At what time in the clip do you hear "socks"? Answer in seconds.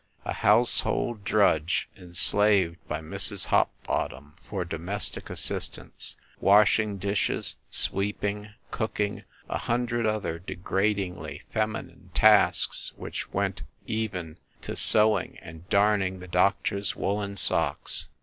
17.37-18.07